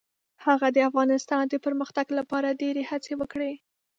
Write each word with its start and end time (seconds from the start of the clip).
هغه 0.45 0.67
د 0.75 0.77
افغانستان 0.89 1.43
د 1.49 1.55
پرمختګ 1.65 2.05
لپاره 2.19 2.57
ډیرې 2.61 2.83
هڅې 2.91 3.13
وکړې. 3.21 3.53